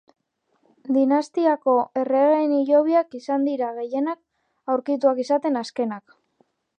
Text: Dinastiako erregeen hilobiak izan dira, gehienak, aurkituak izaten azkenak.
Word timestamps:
Dinastiako 0.95 1.75
erregeen 2.03 2.55
hilobiak 2.59 3.13
izan 3.19 3.45
dira, 3.49 3.69
gehienak, 3.81 4.19
aurkituak 4.77 5.23
izaten 5.25 5.61
azkenak. 5.63 6.17